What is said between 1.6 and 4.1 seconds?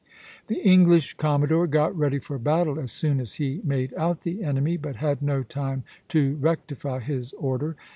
got ready for battle as soon as he made